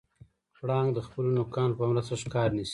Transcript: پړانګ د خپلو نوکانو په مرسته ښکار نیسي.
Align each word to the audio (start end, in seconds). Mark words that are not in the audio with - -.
پړانګ 0.57 0.89
د 0.93 0.99
خپلو 1.07 1.29
نوکانو 1.37 1.77
په 1.79 1.83
مرسته 1.91 2.13
ښکار 2.21 2.49
نیسي. 2.57 2.69